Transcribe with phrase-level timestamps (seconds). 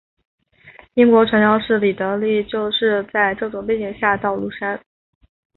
[0.95, 4.81] 英国传教士李德立就是在这种背景下来到庐山。